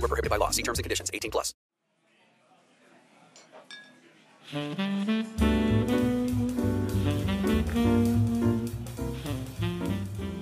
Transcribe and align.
Void 0.00 0.08
were 0.08 0.08
prohibited 0.08 0.30
by 0.30 0.36
law. 0.36 0.50
See 0.50 0.62
terms 0.62 0.78
and 0.78 0.84
conditions. 0.84 1.10
18 1.12 1.30
plus. 1.30 1.54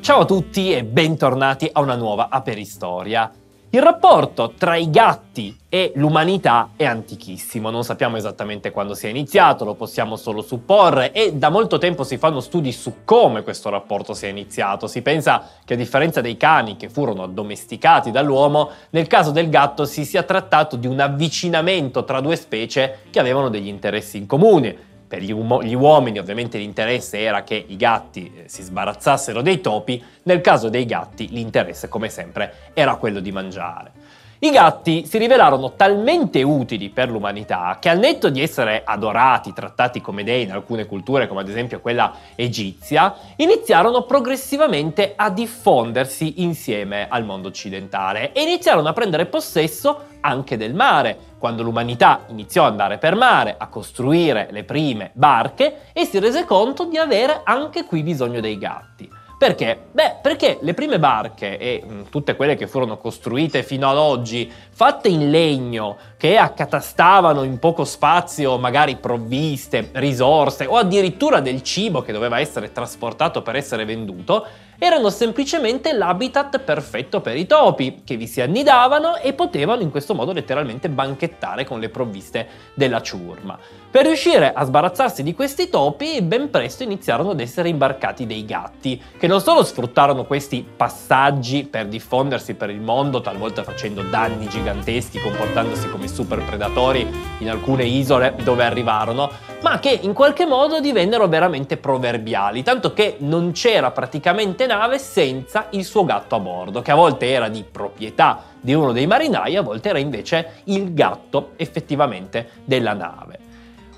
Ciao 0.00 0.20
a 0.20 0.24
tutti 0.24 0.72
e 0.72 0.84
bentornati 0.84 1.68
a 1.70 1.80
una 1.80 1.96
nuova 1.96 2.28
Aperistoria. 2.30 3.30
Il 3.70 3.82
rapporto 3.82 4.54
tra 4.56 4.76
i 4.76 4.88
gatti 4.88 5.54
e 5.68 5.92
l'umanità 5.96 6.70
è 6.74 6.86
antichissimo, 6.86 7.68
non 7.68 7.84
sappiamo 7.84 8.16
esattamente 8.16 8.70
quando 8.70 8.94
sia 8.94 9.10
iniziato, 9.10 9.66
lo 9.66 9.74
possiamo 9.74 10.16
solo 10.16 10.40
supporre 10.40 11.12
e 11.12 11.34
da 11.34 11.50
molto 11.50 11.76
tempo 11.76 12.02
si 12.02 12.16
fanno 12.16 12.40
studi 12.40 12.72
su 12.72 13.04
come 13.04 13.42
questo 13.42 13.68
rapporto 13.68 14.14
sia 14.14 14.30
iniziato. 14.30 14.86
Si 14.86 15.02
pensa 15.02 15.46
che 15.66 15.74
a 15.74 15.76
differenza 15.76 16.22
dei 16.22 16.38
cani 16.38 16.76
che 16.76 16.88
furono 16.88 17.24
addomesticati 17.24 18.10
dall'uomo, 18.10 18.70
nel 18.88 19.06
caso 19.06 19.32
del 19.32 19.50
gatto 19.50 19.84
si 19.84 20.06
sia 20.06 20.22
trattato 20.22 20.76
di 20.76 20.86
un 20.86 20.98
avvicinamento 20.98 22.04
tra 22.04 22.22
due 22.22 22.36
specie 22.36 23.00
che 23.10 23.20
avevano 23.20 23.50
degli 23.50 23.68
interessi 23.68 24.16
in 24.16 24.24
comune. 24.24 24.86
Per 25.08 25.22
gli, 25.22 25.32
umo- 25.32 25.62
gli 25.62 25.74
uomini 25.74 26.18
ovviamente 26.18 26.58
l'interesse 26.58 27.18
era 27.18 27.42
che 27.42 27.64
i 27.66 27.76
gatti 27.76 28.30
eh, 28.36 28.48
si 28.48 28.62
sbarazzassero 28.62 29.40
dei 29.40 29.60
topi, 29.62 30.02
nel 30.24 30.42
caso 30.42 30.68
dei 30.68 30.84
gatti 30.84 31.28
l'interesse 31.30 31.88
come 31.88 32.10
sempre 32.10 32.70
era 32.74 32.96
quello 32.96 33.20
di 33.20 33.32
mangiare. 33.32 33.92
I 34.40 34.50
gatti 34.52 35.04
si 35.04 35.18
rivelarono 35.18 35.72
talmente 35.72 36.44
utili 36.44 36.90
per 36.90 37.10
l'umanità 37.10 37.78
che 37.80 37.88
al 37.88 37.98
netto 37.98 38.30
di 38.30 38.40
essere 38.40 38.82
adorati, 38.84 39.52
trattati 39.52 40.00
come 40.00 40.22
dei 40.22 40.44
in 40.44 40.52
alcune 40.52 40.86
culture 40.86 41.26
come 41.26 41.40
ad 41.40 41.48
esempio 41.48 41.80
quella 41.80 42.12
egizia, 42.36 43.16
iniziarono 43.34 44.02
progressivamente 44.02 45.14
a 45.16 45.30
diffondersi 45.30 46.40
insieme 46.40 47.08
al 47.08 47.24
mondo 47.24 47.48
occidentale 47.48 48.30
e 48.30 48.42
iniziarono 48.42 48.86
a 48.86 48.92
prendere 48.92 49.26
possesso 49.26 50.02
anche 50.20 50.56
del 50.56 50.72
mare, 50.72 51.18
quando 51.36 51.64
l'umanità 51.64 52.20
iniziò 52.28 52.64
ad 52.64 52.70
andare 52.70 52.98
per 52.98 53.16
mare, 53.16 53.56
a 53.58 53.66
costruire 53.66 54.46
le 54.52 54.62
prime 54.62 55.10
barche 55.14 55.86
e 55.92 56.04
si 56.04 56.20
rese 56.20 56.44
conto 56.44 56.84
di 56.84 56.96
avere 56.96 57.40
anche 57.42 57.84
qui 57.84 58.04
bisogno 58.04 58.38
dei 58.38 58.56
gatti. 58.56 59.17
Perché? 59.38 59.78
Beh, 59.92 60.16
perché 60.20 60.58
le 60.62 60.74
prime 60.74 60.98
barche 60.98 61.58
e 61.58 61.80
mh, 61.86 62.08
tutte 62.10 62.34
quelle 62.34 62.56
che 62.56 62.66
furono 62.66 62.98
costruite 62.98 63.62
fino 63.62 63.88
ad 63.88 63.96
oggi, 63.96 64.50
fatte 64.70 65.06
in 65.06 65.30
legno, 65.30 65.96
che 66.16 66.36
accatastavano 66.36 67.44
in 67.44 67.60
poco 67.60 67.84
spazio 67.84 68.58
magari 68.58 68.96
provviste, 68.96 69.90
risorse 69.92 70.66
o 70.66 70.76
addirittura 70.76 71.38
del 71.38 71.62
cibo 71.62 72.02
che 72.02 72.10
doveva 72.10 72.40
essere 72.40 72.72
trasportato 72.72 73.40
per 73.40 73.54
essere 73.54 73.84
venduto, 73.84 74.44
erano 74.78 75.10
semplicemente 75.10 75.92
l'habitat 75.92 76.60
perfetto 76.60 77.20
per 77.20 77.36
i 77.36 77.46
topi, 77.46 78.02
che 78.04 78.16
vi 78.16 78.28
si 78.28 78.40
annidavano 78.40 79.16
e 79.16 79.32
potevano 79.32 79.82
in 79.82 79.90
questo 79.90 80.14
modo 80.14 80.32
letteralmente 80.32 80.88
banchettare 80.88 81.64
con 81.64 81.80
le 81.80 81.88
provviste 81.88 82.46
della 82.74 83.02
ciurma. 83.02 83.58
Per 83.90 84.04
riuscire 84.04 84.52
a 84.52 84.64
sbarazzarsi 84.64 85.22
di 85.22 85.34
questi 85.34 85.68
topi, 85.68 86.22
ben 86.22 86.50
presto 86.50 86.82
iniziarono 86.82 87.30
ad 87.30 87.40
essere 87.40 87.70
imbarcati 87.70 88.26
dei 88.26 88.44
gatti, 88.44 89.02
che 89.18 89.26
non 89.26 89.40
solo 89.40 89.64
sfruttarono 89.64 90.26
questi 90.26 90.64
passaggi 90.76 91.64
per 91.64 91.86
diffondersi 91.86 92.54
per 92.54 92.70
il 92.70 92.80
mondo, 92.80 93.20
talvolta 93.20 93.64
facendo 93.64 94.02
danni 94.02 94.46
giganteschi, 94.46 95.18
comportandosi 95.18 95.88
come 95.88 96.06
super 96.06 96.44
predatori 96.44 97.04
in 97.38 97.50
alcune 97.50 97.84
isole 97.84 98.34
dove 98.44 98.62
arrivarono, 98.62 99.30
ma 99.62 99.80
che 99.80 99.98
in 100.02 100.12
qualche 100.12 100.46
modo 100.46 100.80
divennero 100.80 101.26
veramente 101.26 101.78
proverbiali, 101.78 102.62
tanto 102.62 102.92
che 102.92 103.16
non 103.20 103.50
c'era 103.52 103.90
praticamente 103.90 104.66
nave 104.68 105.00
senza 105.00 105.66
il 105.70 105.84
suo 105.84 106.04
gatto 106.04 106.36
a 106.36 106.38
bordo, 106.38 106.80
che 106.80 106.92
a 106.92 106.94
volte 106.94 107.28
era 107.28 107.48
di 107.48 107.64
proprietà 107.64 108.40
di 108.60 108.72
uno 108.72 108.92
dei 108.92 109.08
marinai, 109.08 109.56
a 109.56 109.62
volte 109.62 109.88
era 109.88 109.98
invece 109.98 110.60
il 110.64 110.94
gatto 110.94 111.54
effettivamente 111.56 112.50
della 112.64 112.92
nave. 112.92 113.38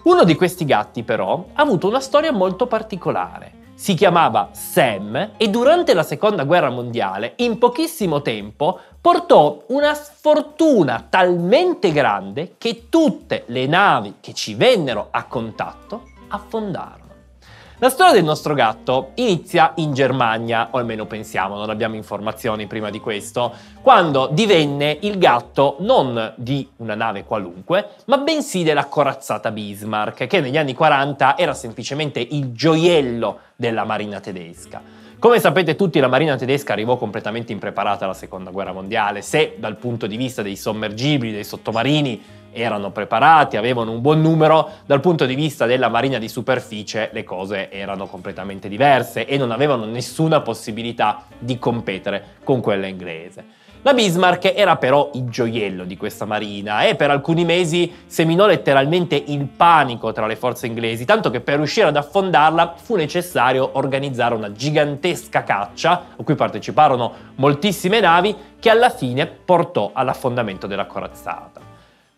Uno 0.05 0.25
di 0.25 0.35
questi 0.35 0.65
gatti 0.65 1.03
però 1.03 1.45
ha 1.53 1.61
avuto 1.61 1.87
una 1.87 2.01
storia 2.01 2.33
molto 2.33 2.67
particolare. 2.67 3.59
Si 3.75 3.95
chiamava 3.95 4.51
Sam 4.53 5.33
e 5.37 5.49
durante 5.49 5.93
la 5.93 6.03
seconda 6.03 6.45
guerra 6.45 6.71
mondiale, 6.71 7.33
in 7.37 7.59
pochissimo 7.59 8.23
tempo, 8.23 8.79
portò 9.01 9.65
una 9.69 9.95
sfortuna 9.95 11.07
talmente 11.09 11.91
grande 11.93 12.55
che 12.59 12.89
tutte 12.89 13.45
le 13.47 13.67
navi 13.67 14.15
che 14.21 14.33
ci 14.35 14.55
vennero 14.55 15.09
a 15.11 15.25
contatto 15.25 16.09
affondarono. 16.29 17.10
La 17.83 17.89
storia 17.89 18.13
del 18.13 18.25
nostro 18.25 18.53
gatto 18.53 19.13
inizia 19.15 19.73
in 19.77 19.95
Germania, 19.95 20.69
o 20.71 20.77
almeno 20.77 21.07
pensiamo, 21.07 21.57
non 21.57 21.71
abbiamo 21.71 21.95
informazioni 21.95 22.67
prima 22.67 22.91
di 22.91 23.01
questo, 23.01 23.55
quando 23.81 24.29
divenne 24.31 24.99
il 25.01 25.17
gatto 25.17 25.77
non 25.79 26.35
di 26.37 26.69
una 26.77 26.95
nave 26.95 27.25
qualunque, 27.25 27.93
ma 28.05 28.19
bensì 28.19 28.65
della 28.65 28.85
corazzata 28.85 29.51
Bismarck, 29.51 30.27
che 30.27 30.41
negli 30.41 30.59
anni 30.59 30.75
40 30.75 31.39
era 31.39 31.55
semplicemente 31.55 32.21
il 32.21 32.53
gioiello 32.53 33.39
della 33.57 33.85
marina 33.85 34.21
tedesca. 34.21 34.83
Come 35.19 35.41
sapete 35.41 35.75
tutti 35.75 36.01
la 36.01 36.09
marina 36.09 36.37
tedesca 36.37 36.75
arrivò 36.75 36.99
completamente 36.99 37.53
impreparata 37.53 38.05
alla 38.05 38.13
seconda 38.13 38.51
guerra 38.51 38.73
mondiale, 38.73 39.23
se 39.23 39.57
dal 39.59 39.77
punto 39.77 40.07
di 40.07 40.19
vista 40.19 40.43
dei 40.43 40.57
sommergibili, 40.57 41.33
dei 41.33 41.45
sottomarini 41.45 42.40
erano 42.53 42.91
preparati, 42.91 43.57
avevano 43.57 43.93
un 43.93 44.01
buon 44.01 44.21
numero, 44.21 44.69
dal 44.87 45.01
punto 45.01 45.27
di 45.27 45.35
vista 45.35 45.67
della 45.67 45.89
marina 45.89 46.19
di 46.19 46.29
superficie 46.29 47.11
le 47.13 47.25
cose 47.25 47.71
erano 47.71 48.07
completamente 48.07 48.69
diverse 48.69 49.27
e 49.27 49.37
non 49.37 49.51
avevano 49.51 49.85
nessuna 49.85 50.41
possibilità 50.41 51.25
di 51.39 51.59
competere 51.59 52.37
con 52.45 52.61
quella 52.61 52.87
inglese. 52.87 53.59
La 53.83 53.95
Bismarck 53.95 54.53
era 54.55 54.77
però 54.77 55.11
il 55.15 55.31
gioiello 55.31 55.85
di 55.85 55.97
questa 55.97 56.27
marina 56.27 56.85
e 56.85 56.97
per 56.97 57.09
alcuni 57.09 57.47
mesi 57.47 57.91
seminò 58.05 58.45
letteralmente 58.45 59.15
il 59.15 59.47
panico 59.47 60.13
tra 60.13 60.27
le 60.27 60.37
forze 60.37 60.67
inglesi, 60.67 61.07
tanto 61.07 61.31
che 61.31 61.41
per 61.41 61.57
riuscire 61.57 61.87
ad 61.87 61.97
affondarla 61.97 62.75
fu 62.77 62.97
necessario 62.97 63.71
organizzare 63.73 64.35
una 64.35 64.53
gigantesca 64.53 65.45
caccia, 65.45 66.09
a 66.15 66.23
cui 66.23 66.35
parteciparono 66.35 67.13
moltissime 67.37 68.01
navi, 68.01 68.37
che 68.59 68.69
alla 68.69 68.91
fine 68.91 69.27
portò 69.27 69.93
all'affondamento 69.95 70.67
della 70.67 70.85
corazzata. 70.85 71.70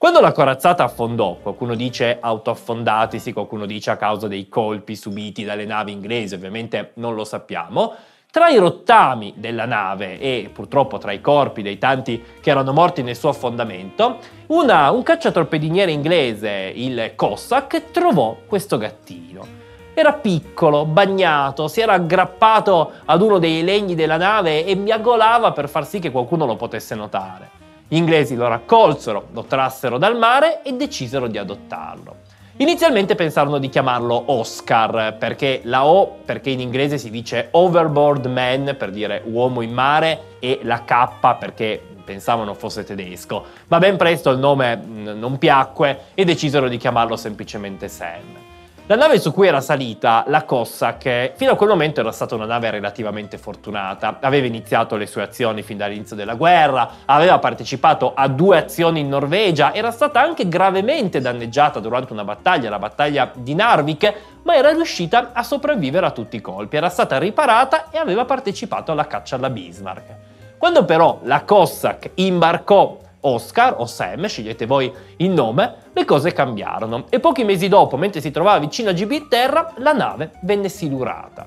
Quando 0.02 0.18
la 0.18 0.32
corazzata 0.32 0.82
affondò, 0.82 1.36
qualcuno 1.40 1.76
dice 1.76 2.18
autoaffondatisi, 2.20 3.32
qualcuno 3.32 3.66
dice 3.66 3.92
a 3.92 3.96
causa 3.96 4.26
dei 4.26 4.48
colpi 4.48 4.96
subiti 4.96 5.44
dalle 5.44 5.64
navi 5.64 5.92
inglesi, 5.92 6.34
ovviamente 6.34 6.90
non 6.94 7.14
lo 7.14 7.22
sappiamo, 7.22 7.94
tra 8.28 8.48
i 8.48 8.58
rottami 8.58 9.34
della 9.36 9.64
nave 9.64 10.18
e 10.18 10.50
purtroppo 10.52 10.98
tra 10.98 11.12
i 11.12 11.20
corpi 11.20 11.62
dei 11.62 11.78
tanti 11.78 12.20
che 12.40 12.50
erano 12.50 12.72
morti 12.72 13.04
nel 13.04 13.14
suo 13.14 13.28
affondamento, 13.28 14.18
una, 14.46 14.90
un 14.90 15.04
cacciatorpediniere 15.04 15.92
inglese, 15.92 16.72
il 16.74 17.12
Cossack, 17.14 17.92
trovò 17.92 18.38
questo 18.48 18.78
gattino. 18.78 19.46
Era 19.94 20.14
piccolo, 20.14 20.84
bagnato, 20.84 21.68
si 21.68 21.80
era 21.80 21.92
aggrappato 21.92 22.90
ad 23.04 23.22
uno 23.22 23.38
dei 23.38 23.62
legni 23.62 23.94
della 23.94 24.16
nave 24.16 24.66
e 24.66 24.74
miagolava 24.74 25.52
per 25.52 25.68
far 25.68 25.86
sì 25.86 26.00
che 26.00 26.10
qualcuno 26.10 26.44
lo 26.44 26.56
potesse 26.56 26.96
notare. 26.96 27.61
Gli 27.92 27.96
inglesi 27.96 28.36
lo 28.36 28.48
raccolsero, 28.48 29.26
lo 29.32 29.44
trassero 29.44 29.98
dal 29.98 30.16
mare 30.16 30.62
e 30.62 30.72
decisero 30.72 31.26
di 31.26 31.36
adottarlo. 31.36 32.20
Inizialmente 32.56 33.14
pensarono 33.14 33.58
di 33.58 33.68
chiamarlo 33.68 34.32
Oscar, 34.32 35.14
perché 35.18 35.60
la 35.64 35.84
O, 35.84 36.20
perché 36.24 36.48
in 36.48 36.60
inglese 36.60 36.96
si 36.96 37.10
dice 37.10 37.48
overboard 37.50 38.24
man, 38.24 38.76
per 38.78 38.92
dire 38.92 39.20
uomo 39.26 39.60
in 39.60 39.74
mare, 39.74 40.38
e 40.38 40.60
la 40.62 40.84
K 40.84 41.36
perché 41.38 41.82
pensavano 42.02 42.54
fosse 42.54 42.82
tedesco, 42.82 43.44
ma 43.68 43.76
ben 43.76 43.98
presto 43.98 44.30
il 44.30 44.38
nome 44.38 44.74
non 44.82 45.36
piacque 45.36 46.04
e 46.14 46.24
decisero 46.24 46.68
di 46.68 46.78
chiamarlo 46.78 47.16
semplicemente 47.16 47.88
Sam. 47.88 48.51
La 48.86 48.96
nave 48.96 49.20
su 49.20 49.32
cui 49.32 49.46
era 49.46 49.60
salita, 49.60 50.24
la 50.26 50.42
Cossack, 50.42 51.34
fino 51.36 51.52
a 51.52 51.56
quel 51.56 51.68
momento 51.68 52.00
era 52.00 52.10
stata 52.10 52.34
una 52.34 52.46
nave 52.46 52.68
relativamente 52.68 53.38
fortunata. 53.38 54.18
Aveva 54.20 54.46
iniziato 54.46 54.96
le 54.96 55.06
sue 55.06 55.22
azioni 55.22 55.62
fin 55.62 55.76
dall'inizio 55.76 56.16
della 56.16 56.34
guerra, 56.34 56.90
aveva 57.04 57.38
partecipato 57.38 58.12
a 58.12 58.26
due 58.26 58.58
azioni 58.58 58.98
in 58.98 59.08
Norvegia, 59.08 59.72
era 59.72 59.92
stata 59.92 60.20
anche 60.20 60.48
gravemente 60.48 61.20
danneggiata 61.20 61.78
durante 61.78 62.12
una 62.12 62.24
battaglia, 62.24 62.70
la 62.70 62.80
battaglia 62.80 63.30
di 63.32 63.54
Narvik, 63.54 64.14
ma 64.42 64.56
era 64.56 64.72
riuscita 64.72 65.30
a 65.32 65.44
sopravvivere 65.44 66.04
a 66.04 66.10
tutti 66.10 66.34
i 66.34 66.40
colpi. 66.40 66.76
Era 66.76 66.88
stata 66.88 67.18
riparata 67.18 67.88
e 67.90 67.98
aveva 67.98 68.24
partecipato 68.24 68.90
alla 68.90 69.06
caccia 69.06 69.36
alla 69.36 69.48
Bismarck. 69.48 70.16
Quando 70.58 70.84
però 70.84 71.20
la 71.22 71.44
Cossack 71.44 72.10
imbarcò 72.14 72.98
Oscar 73.22 73.76
o 73.78 73.86
Sam, 73.86 74.26
scegliete 74.26 74.66
voi 74.66 74.92
il 75.16 75.30
nome, 75.30 75.74
le 75.92 76.04
cose 76.04 76.32
cambiarono 76.32 77.04
e 77.08 77.20
pochi 77.20 77.44
mesi 77.44 77.68
dopo, 77.68 77.96
mentre 77.96 78.20
si 78.20 78.30
trovava 78.30 78.58
vicino 78.58 78.90
a 78.90 78.94
Gibilterra, 78.94 79.74
la 79.78 79.92
nave 79.92 80.32
venne 80.42 80.68
silurata. 80.68 81.46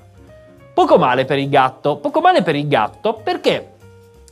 Poco 0.74 0.98
male 0.98 1.24
per 1.24 1.38
il 1.38 1.48
gatto, 1.48 1.96
poco 1.96 2.20
male 2.20 2.42
per 2.42 2.54
il 2.54 2.68
gatto 2.68 3.14
perché 3.14 3.75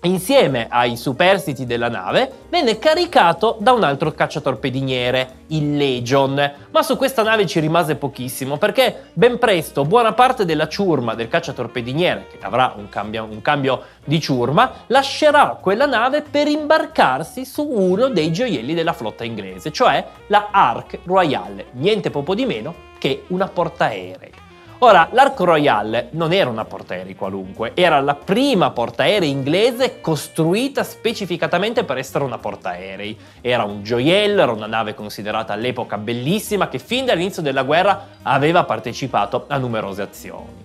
insieme 0.04 0.66
ai 0.68 0.96
superstiti 0.96 1.66
della 1.66 1.88
nave, 1.88 2.30
venne 2.48 2.78
caricato 2.78 3.56
da 3.60 3.72
un 3.72 3.82
altro 3.82 4.12
cacciatorpediniere, 4.12 5.42
il 5.48 5.76
Legion. 5.76 6.52
Ma 6.70 6.82
su 6.82 6.96
questa 6.96 7.22
nave 7.22 7.46
ci 7.46 7.60
rimase 7.60 7.96
pochissimo 7.96 8.56
perché 8.56 9.10
ben 9.12 9.38
presto 9.38 9.84
buona 9.84 10.12
parte 10.12 10.44
della 10.44 10.68
ciurma 10.68 11.14
del 11.14 11.28
cacciatorpediniere, 11.28 12.26
che 12.30 12.38
avrà 12.40 12.74
un 12.76 12.88
cambio, 12.88 13.24
un 13.24 13.42
cambio 13.42 13.82
di 14.04 14.20
ciurma, 14.20 14.84
lascerà 14.88 15.58
quella 15.60 15.86
nave 15.86 16.22
per 16.22 16.48
imbarcarsi 16.48 17.44
su 17.44 17.66
uno 17.66 18.08
dei 18.08 18.32
gioielli 18.32 18.74
della 18.74 18.92
flotta 18.92 19.24
inglese, 19.24 19.72
cioè 19.72 20.04
la 20.28 20.48
Ark 20.50 21.00
Royale, 21.04 21.66
niente 21.72 22.10
poco 22.10 22.34
di 22.34 22.44
meno 22.44 22.92
che 22.98 23.24
una 23.28 23.48
portaerei. 23.48 24.43
Ora, 24.84 25.08
l'Arco 25.12 25.44
Royale 25.44 26.08
non 26.10 26.34
era 26.34 26.50
una 26.50 26.66
portaerei 26.66 27.16
qualunque, 27.16 27.70
era 27.72 28.02
la 28.02 28.14
prima 28.14 28.70
portaerei 28.70 29.30
inglese 29.30 30.02
costruita 30.02 30.84
specificatamente 30.84 31.84
per 31.84 31.96
essere 31.96 32.22
una 32.22 32.36
portaerei. 32.36 33.18
Era 33.40 33.64
un 33.64 33.82
gioiello, 33.82 34.42
era 34.42 34.52
una 34.52 34.66
nave 34.66 34.92
considerata 34.92 35.54
all'epoca 35.54 35.96
bellissima 35.96 36.68
che 36.68 36.78
fin 36.78 37.06
dall'inizio 37.06 37.40
della 37.40 37.62
guerra 37.62 38.08
aveva 38.20 38.64
partecipato 38.64 39.46
a 39.48 39.56
numerose 39.56 40.02
azioni. 40.02 40.63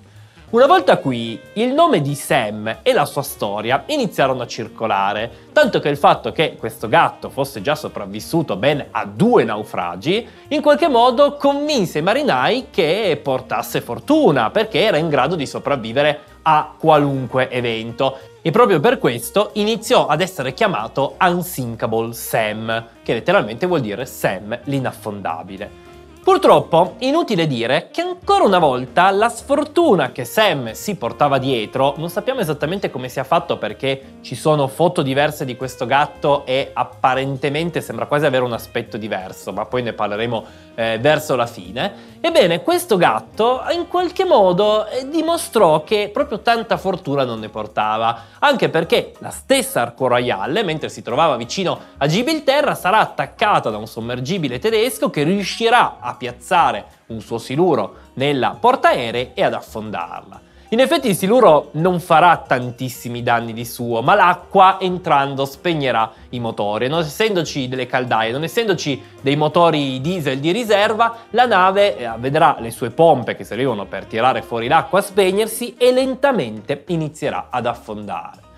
Una 0.52 0.66
volta 0.66 0.98
qui, 0.98 1.40
il 1.54 1.74
nome 1.74 2.02
di 2.02 2.16
Sam 2.16 2.80
e 2.82 2.92
la 2.92 3.06
sua 3.06 3.22
storia 3.22 3.84
iniziarono 3.86 4.42
a 4.42 4.48
circolare, 4.48 5.32
tanto 5.54 5.80
che 5.80 5.90
il 5.90 5.98
fatto 5.98 6.32
che 6.32 6.56
questo 6.58 6.88
gatto 6.90 7.30
fosse 7.30 7.62
già 7.62 7.76
sopravvissuto 7.76 8.56
ben 8.56 8.84
a 8.90 9.06
due 9.06 9.44
naufragi, 9.44 10.28
in 10.48 10.62
qualche 10.64 10.88
modo 10.88 11.36
convinse 11.36 12.00
i 12.00 12.02
marinai 12.02 12.70
che 12.72 13.20
portasse 13.22 13.82
fortuna, 13.82 14.50
perché 14.50 14.80
era 14.80 14.98
in 14.98 15.10
grado 15.10 15.36
di 15.36 15.46
sopravvivere 15.46 16.22
a 16.42 16.74
qualunque 16.80 17.52
evento. 17.52 18.18
E 18.42 18.50
proprio 18.50 18.80
per 18.80 18.98
questo 18.98 19.52
iniziò 19.54 20.08
ad 20.08 20.20
essere 20.20 20.56
chiamato 20.56 21.14
Unsinkable 21.22 22.12
Sam, 22.14 22.88
che 23.04 23.14
letteralmente 23.14 23.68
vuol 23.68 23.82
dire 23.82 24.08
Sam 24.08 24.58
l'inaffondabile. 24.64 25.89
Purtroppo, 26.30 26.94
inutile 27.00 27.48
dire 27.48 27.90
che 27.92 28.02
ancora 28.02 28.44
una 28.44 28.60
volta 28.60 29.10
la 29.10 29.30
sfortuna 29.30 30.12
che 30.12 30.26
Sam 30.26 30.74
si 30.74 30.94
portava 30.94 31.40
dietro, 31.40 31.96
non 31.98 32.12
sappiamo 32.12 32.40
esattamente 32.40 32.92
come 32.92 33.10
sia 33.10 33.24
fatto 33.24 33.58
perché 33.58 34.18
ci 34.22 34.36
sono 34.36 34.68
foto 34.68 35.02
diverse 35.02 35.44
di 35.44 35.56
questo 35.56 35.88
gatto 35.88 36.46
e 36.46 36.70
apparentemente 36.72 37.82
sembra 37.82 38.06
quasi 38.06 38.28
avere 38.28 38.44
un 38.44 38.54
aspetto 38.54 38.96
diverso, 38.98 39.52
ma 39.54 39.66
poi 39.66 39.82
ne 39.82 39.94
parleremo 39.94 40.46
eh, 40.76 41.00
verso 41.02 41.36
la 41.36 41.48
fine. 41.48 42.18
Ebbene, 42.22 42.62
questo 42.62 42.98
gatto 42.98 43.64
in 43.72 43.88
qualche 43.88 44.24
modo 44.24 44.86
eh, 44.88 45.10
dimostrò 45.10 45.84
che 45.84 46.12
proprio 46.14 46.42
tanta 46.42 46.78
fortuna 46.78 47.24
non 47.24 47.40
ne 47.40 47.50
portava, 47.50 48.26
anche 48.38 48.70
perché 48.70 49.14
la 49.18 49.32
stessa 49.32 49.82
Arco 49.82 50.06
Royale, 50.06 50.62
mentre 50.62 50.90
si 50.90 51.02
trovava 51.02 51.38
vicino 51.38 51.80
a 51.98 52.06
Gibilterra, 52.06 52.76
sarà 52.76 53.00
attaccata 53.00 53.72
da 53.72 53.78
un 53.78 53.88
sommergibile 53.88 54.60
tedesco 54.60 55.10
che 55.10 55.24
riuscirà 55.24 55.98
a 56.00 56.18
piazzare 56.20 56.86
un 57.08 57.22
suo 57.22 57.40
siluro 57.40 57.96
nella 58.14 58.56
portaerei 58.60 59.32
e 59.34 59.44
ad 59.44 59.54
affondarla. 59.56 60.42
In 60.72 60.80
effetti 60.80 61.08
il 61.08 61.16
siluro 61.16 61.70
non 61.74 62.00
farà 62.00 62.44
tantissimi 62.46 63.24
danni 63.24 63.54
di 63.54 63.66
suo, 63.66 64.04
ma 64.04 64.14
l'acqua 64.14 64.78
entrando 64.80 65.46
spegnerà 65.46 66.12
i 66.30 66.40
motori. 66.40 66.88
Non 66.88 67.00
essendoci 67.00 67.68
delle 67.68 67.88
caldaie, 67.88 68.32
non 68.32 68.44
essendoci 68.44 69.02
dei 69.20 69.36
motori 69.36 70.00
diesel 70.00 70.38
di 70.38 70.52
riserva, 70.52 71.22
la 71.32 71.48
nave 71.48 71.98
eh, 71.98 72.12
vedrà 72.20 72.58
le 72.60 72.70
sue 72.70 72.92
pompe 72.92 73.36
che 73.36 73.46
servivano 73.46 73.88
per 73.88 74.06
tirare 74.06 74.44
fuori 74.44 74.68
l'acqua 74.68 75.02
spegnersi 75.02 75.74
e 75.76 75.92
lentamente 75.92 76.84
inizierà 76.90 77.48
ad 77.50 77.66
affondare. 77.66 78.49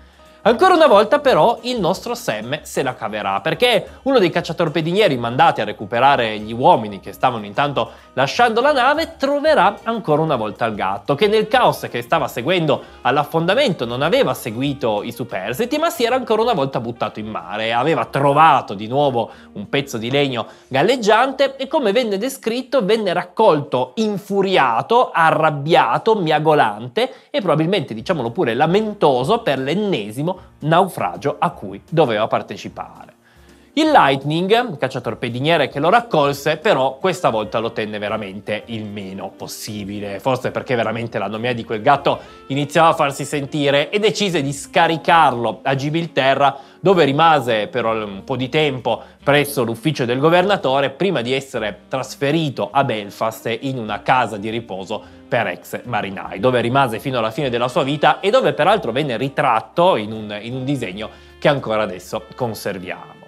Ancora 0.44 0.74
una 0.74 0.88
volta 0.88 1.20
però 1.20 1.60
il 1.62 1.78
nostro 1.78 2.16
Sam 2.16 2.62
se 2.62 2.82
la 2.82 2.96
caverà 2.96 3.40
perché 3.40 4.00
uno 4.02 4.18
dei 4.18 4.28
cacciatorpedinieri 4.28 5.16
mandati 5.16 5.60
a 5.60 5.64
recuperare 5.64 6.36
gli 6.40 6.52
uomini 6.52 6.98
che 6.98 7.12
stavano 7.12 7.46
intanto 7.46 7.92
lasciando 8.14 8.60
la 8.60 8.72
nave 8.72 9.14
troverà 9.16 9.78
ancora 9.84 10.20
una 10.20 10.34
volta 10.34 10.66
il 10.66 10.74
gatto 10.74 11.14
che 11.14 11.28
nel 11.28 11.46
caos 11.46 11.86
che 11.88 12.02
stava 12.02 12.26
seguendo 12.26 12.82
all'affondamento 13.02 13.84
non 13.84 14.02
aveva 14.02 14.34
seguito 14.34 15.04
i 15.04 15.12
superstiti 15.12 15.78
ma 15.78 15.90
si 15.90 16.02
era 16.02 16.16
ancora 16.16 16.42
una 16.42 16.54
volta 16.54 16.80
buttato 16.80 17.20
in 17.20 17.28
mare, 17.28 17.72
aveva 17.72 18.04
trovato 18.06 18.74
di 18.74 18.88
nuovo 18.88 19.30
un 19.52 19.68
pezzo 19.68 19.96
di 19.96 20.10
legno 20.10 20.46
galleggiante 20.66 21.54
e 21.54 21.68
come 21.68 21.92
venne 21.92 22.18
descritto 22.18 22.84
venne 22.84 23.12
raccolto 23.12 23.92
infuriato, 23.94 25.12
arrabbiato, 25.12 26.16
miagolante 26.16 27.12
e 27.30 27.38
probabilmente 27.38 27.94
diciamolo 27.94 28.30
pure 28.30 28.54
lamentoso 28.54 29.38
per 29.42 29.60
l'ennesimo 29.60 30.30
naufragio 30.60 31.36
a 31.38 31.50
cui 31.50 31.82
doveva 31.88 32.26
partecipare. 32.26 33.14
Il 33.74 33.90
Lightning, 33.90 34.76
cacciatorpediniere 34.76 35.68
che 35.68 35.80
lo 35.80 35.88
raccolse, 35.88 36.58
però 36.58 36.98
questa 36.98 37.30
volta 37.30 37.58
lo 37.58 37.72
tenne 37.72 37.96
veramente 37.96 38.64
il 38.66 38.84
meno 38.84 39.32
possibile, 39.34 40.20
forse 40.20 40.50
perché 40.50 40.74
veramente 40.74 41.18
la 41.18 41.26
nomea 41.26 41.54
di 41.54 41.64
quel 41.64 41.80
gatto 41.80 42.20
iniziava 42.48 42.88
a 42.88 42.92
farsi 42.92 43.24
sentire 43.24 43.88
e 43.88 43.98
decise 43.98 44.42
di 44.42 44.52
scaricarlo 44.52 45.60
a 45.62 45.74
Gibilterra, 45.74 46.54
dove 46.80 47.06
rimase 47.06 47.68
per 47.68 47.86
un 47.86 48.24
po' 48.24 48.36
di 48.36 48.50
tempo 48.50 49.04
presso 49.24 49.62
l'ufficio 49.62 50.04
del 50.04 50.18
governatore 50.18 50.90
prima 50.90 51.22
di 51.22 51.32
essere 51.32 51.84
trasferito 51.88 52.68
a 52.70 52.84
Belfast 52.84 53.56
in 53.62 53.78
una 53.78 54.02
casa 54.02 54.36
di 54.36 54.50
riposo 54.50 55.02
per 55.26 55.46
ex 55.46 55.84
marinai, 55.84 56.40
dove 56.40 56.60
rimase 56.60 57.00
fino 57.00 57.16
alla 57.16 57.30
fine 57.30 57.48
della 57.48 57.68
sua 57.68 57.84
vita 57.84 58.20
e 58.20 58.28
dove 58.28 58.52
peraltro 58.52 58.92
venne 58.92 59.16
ritratto 59.16 59.96
in 59.96 60.12
un, 60.12 60.38
in 60.42 60.56
un 60.56 60.64
disegno 60.66 61.08
che 61.38 61.48
ancora 61.48 61.80
adesso 61.80 62.26
conserviamo. 62.34 63.21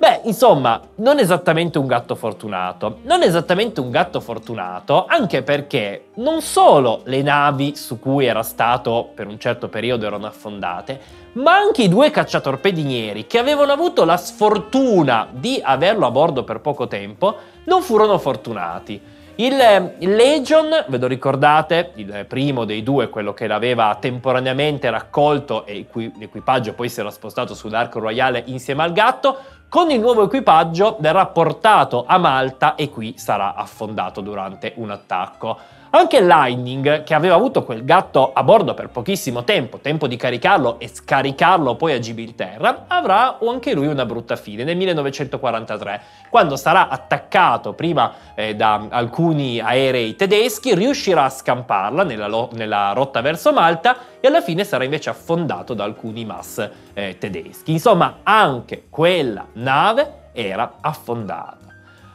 Beh, 0.00 0.22
insomma, 0.24 0.80
non 0.94 1.18
esattamente 1.18 1.76
un 1.76 1.86
gatto 1.86 2.14
fortunato. 2.14 3.00
Non 3.02 3.22
esattamente 3.22 3.80
un 3.80 3.90
gatto 3.90 4.20
fortunato, 4.20 5.04
anche 5.06 5.42
perché 5.42 6.06
non 6.14 6.40
solo 6.40 7.02
le 7.04 7.20
navi 7.20 7.76
su 7.76 7.98
cui 7.98 8.24
era 8.24 8.42
stato 8.42 9.10
per 9.14 9.26
un 9.26 9.38
certo 9.38 9.68
periodo 9.68 10.06
erano 10.06 10.26
affondate, 10.26 10.98
ma 11.32 11.54
anche 11.54 11.82
i 11.82 11.90
due 11.90 12.10
cacciatorpedinieri 12.10 13.26
che 13.26 13.36
avevano 13.36 13.72
avuto 13.72 14.06
la 14.06 14.16
sfortuna 14.16 15.28
di 15.30 15.60
averlo 15.62 16.06
a 16.06 16.10
bordo 16.10 16.44
per 16.44 16.60
poco 16.60 16.88
tempo, 16.88 17.36
non 17.64 17.82
furono 17.82 18.16
fortunati. 18.16 19.18
Il, 19.34 19.94
il 19.98 20.14
Legion, 20.14 20.84
ve 20.88 20.98
lo 20.98 21.06
ricordate, 21.06 21.92
il 21.96 22.24
primo 22.26 22.64
dei 22.64 22.82
due, 22.82 23.08
quello 23.08 23.32
che 23.32 23.46
l'aveva 23.46 23.96
temporaneamente 23.98 24.90
raccolto 24.90 25.64
e 25.64 25.86
cui 25.90 26.12
l'equipaggio 26.18 26.74
poi 26.74 26.88
si 26.88 27.00
era 27.00 27.10
spostato 27.10 27.54
sull'Arco 27.54 28.00
Royale 28.00 28.42
insieme 28.46 28.82
al 28.82 28.92
gatto, 28.92 29.38
con 29.70 29.88
il 29.92 30.00
nuovo 30.00 30.24
equipaggio 30.24 30.96
verrà 30.98 31.26
portato 31.26 32.04
a 32.04 32.18
Malta 32.18 32.74
e 32.74 32.90
qui 32.90 33.14
sarà 33.16 33.54
affondato 33.54 34.20
durante 34.20 34.72
un 34.74 34.90
attacco. 34.90 35.78
Anche 35.92 36.20
Lightning, 36.22 37.02
che 37.02 37.14
aveva 37.14 37.34
avuto 37.34 37.64
quel 37.64 37.84
gatto 37.84 38.32
a 38.32 38.44
bordo 38.44 38.74
per 38.74 38.90
pochissimo 38.90 39.42
tempo, 39.42 39.78
tempo 39.78 40.06
di 40.06 40.14
caricarlo 40.14 40.78
e 40.78 40.86
scaricarlo 40.86 41.74
poi 41.74 41.94
a 41.94 41.98
Gibilterra, 41.98 42.84
avrà 42.86 43.38
anche 43.40 43.74
lui 43.74 43.88
una 43.88 44.06
brutta 44.06 44.36
fine 44.36 44.62
nel 44.62 44.76
1943, 44.76 46.02
quando 46.30 46.54
sarà 46.54 46.88
attaccato 46.88 47.72
prima 47.72 48.12
eh, 48.36 48.54
da 48.54 48.86
alcuni 48.88 49.58
aerei 49.58 50.14
tedeschi, 50.14 50.76
riuscirà 50.76 51.24
a 51.24 51.30
scamparla 51.30 52.04
nella, 52.04 52.28
lo- 52.28 52.50
nella, 52.52 52.92
rotta 52.92 53.20
verso 53.20 53.52
Malta 53.52 53.96
e 54.20 54.28
alla 54.28 54.42
fine 54.42 54.62
sarà 54.62 54.84
invece 54.84 55.10
affondato 55.10 55.74
da 55.74 55.82
alcuni 55.82 56.24
MAS 56.24 56.70
eh, 56.94 57.16
tedeschi. 57.18 57.72
Insomma, 57.72 58.18
anche 58.22 58.84
quella 58.88 59.44
nave 59.60 60.28
era 60.32 60.76
affondata. 60.80 61.58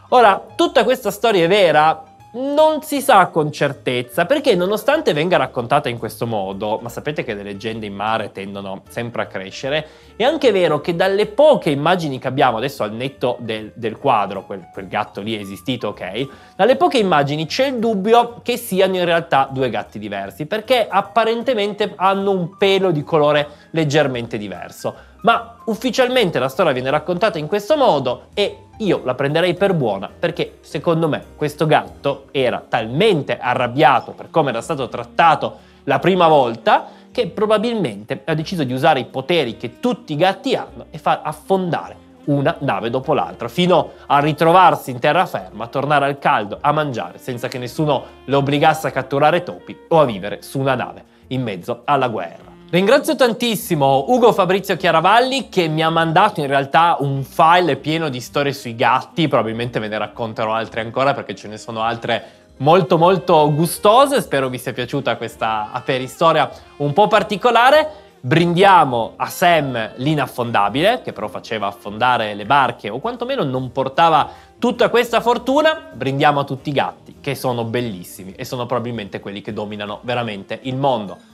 Ora, 0.10 0.46
tutta 0.56 0.84
questa 0.84 1.12
storia 1.12 1.46
è 1.46 1.48
vera? 1.48 2.04
Non 2.34 2.82
si 2.82 3.00
sa 3.00 3.28
con 3.28 3.50
certezza, 3.50 4.26
perché 4.26 4.56
nonostante 4.56 5.14
venga 5.14 5.38
raccontata 5.38 5.88
in 5.88 5.98
questo 5.98 6.28
modo, 6.28 6.80
ma 6.82 6.90
sapete 6.90 7.24
che 7.24 7.34
le 7.34 7.44
leggende 7.44 7.86
in 7.86 7.94
mare 7.94 8.34
tendono 8.34 8.84
sempre 8.90 9.22
a 9.22 9.26
crescere, 9.26 9.88
è 10.18 10.24
anche 10.24 10.52
vero 10.52 10.82
che 10.82 10.98
dalle 10.98 11.28
poche 11.28 11.70
immagini 11.70 12.20
che 12.20 12.28
abbiamo, 12.28 12.58
adesso 12.58 12.84
al 12.84 12.92
netto 12.92 13.38
del, 13.40 13.72
del 13.74 13.98
quadro, 13.98 14.46
quel, 14.46 14.68
quel, 14.74 14.90
gatto 14.90 15.22
lì 15.22 15.38
è 15.38 15.40
esistito, 15.40 15.90
ok? 15.90 16.28
Dalle 16.58 16.76
poche 16.76 16.98
immagini 16.98 17.46
c'è 17.46 17.68
il 17.68 17.80
dubbio 17.80 18.42
che 18.44 18.58
siano 18.58 18.98
in 18.98 19.06
realtà 19.06 19.48
due 19.50 19.70
gatti 19.70 19.98
diversi, 19.98 20.46
perché 20.46 20.88
apparentemente 20.90 21.94
hanno 21.96 22.32
un 22.32 22.58
pelo 22.58 22.92
di 22.92 23.04
colore 23.04 23.48
leggermente 23.72 24.38
diverso. 24.38 25.14
Ma 25.26 25.56
ufficialmente 25.66 26.38
la 26.38 26.50
storia 26.50 26.72
viene 26.72 26.92
raccontata 26.92 27.40
in 27.40 27.48
questo 27.48 27.76
modo 27.76 28.28
e 28.36 28.66
io 28.78 29.02
la 29.04 29.16
prenderei 29.16 29.56
per 29.56 29.74
buona 29.74 30.08
perché 30.08 30.60
secondo 30.62 31.08
me 31.08 31.24
questo 31.36 31.66
gatto 31.66 32.26
era 32.30 32.64
talmente 32.68 33.40
arrabbiato 33.40 34.12
per 34.12 34.30
come 34.30 34.52
era 34.52 34.62
stato 34.62 34.88
trattato 34.88 35.58
la 35.86 35.98
prima 35.98 36.28
volta 36.28 36.86
che 37.12 37.28
probabilmente 37.28 38.22
ha 38.24 38.36
deciso 38.36 38.64
di 38.64 38.74
usare 38.74 39.00
i 39.00 39.06
poteri 39.06 39.58
che 39.58 39.80
tutti 39.80 40.14
i 40.14 40.16
gatti 40.16 40.56
hanno 40.56 40.86
e 40.92 41.00
far 41.00 41.22
affondare 41.24 42.04
una 42.26 42.56
nave 42.60 42.90
dopo 42.90 43.14
l'altra, 43.14 43.48
fino 43.48 43.92
a 44.08 44.20
ritrovarsi 44.20 44.92
in 44.92 45.00
terraferma, 45.00 45.64
a 45.64 45.68
tornare 45.68 46.06
al 46.06 46.18
caldo, 46.18 46.58
a 46.60 46.72
mangiare, 46.72 47.20
senza 47.20 47.48
che 47.48 47.60
nessuno 47.60 48.04
lo 48.26 48.40
obbligasse 48.40 48.88
a 48.88 48.92
catturare 48.92 49.44
topi 49.44 49.78
o 49.90 50.00
a 50.00 50.06
vivere 50.06 50.42
su 50.42 50.60
una 50.60 50.74
nave 50.74 51.04
in 51.28 51.44
mezzo 51.44 51.82
alla 51.86 52.08
guerra. 52.08 52.55
Ringrazio 52.68 53.16
tantissimo 53.16 54.06
Ugo 54.08 54.34
Fabrizio 54.34 54.76
Chiaravalli 54.76 55.50
che 55.50 55.68
mi 55.68 55.84
ha 55.84 55.92
mandato 55.92 56.42
in 56.42 56.48
realtà 56.48 56.98
un 57.00 57.24
file 57.24 57.76
pieno 57.76 58.10
di 58.10 58.20
storie 58.20 58.54
sui 58.54 58.76
gatti, 58.76 59.28
probabilmente 59.28 59.80
ve 59.80 59.88
ne 59.88 60.00
racconterò 60.00 60.52
altre 60.52 60.82
ancora 60.82 61.14
perché 61.14 61.36
ce 61.36 61.48
ne 61.48 61.58
sono 61.58 61.84
altre 61.84 62.24
molto 62.58 62.98
molto 62.98 63.54
gustose, 63.54 64.20
spero 64.20 64.50
vi 64.50 64.58
sia 64.58 64.74
piaciuta 64.74 65.16
questa 65.16 65.70
aperistoria 65.72 66.50
un 66.78 66.92
po' 66.92 67.08
particolare. 67.08 68.04
Brindiamo 68.20 69.14
a 69.18 69.28
Sam 69.28 69.92
l'inaffondabile, 69.98 71.02
che 71.04 71.14
però 71.14 71.28
faceva 71.28 71.68
affondare 71.68 72.34
le 72.34 72.48
barche 72.48 72.90
o 72.90 72.98
quantomeno 73.00 73.44
non 73.44 73.72
portava 73.72 74.28
tutta 74.58 74.90
questa 74.90 75.22
fortuna. 75.22 75.92
Brindiamo 75.94 76.40
a 76.40 76.44
tutti 76.44 76.70
i 76.70 76.74
gatti, 76.74 77.18
che 77.22 77.36
sono 77.36 77.64
bellissimi 77.64 78.34
e 78.36 78.44
sono 78.44 78.66
probabilmente 78.66 79.20
quelli 79.20 79.42
che 79.42 79.54
dominano 79.54 80.00
veramente 80.02 80.58
il 80.64 80.76
mondo. 80.76 81.34